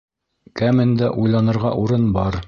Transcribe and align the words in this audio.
Кәмендә 0.61 1.09
уйланырға 1.23 1.75
урын 1.83 2.09
бар. 2.17 2.39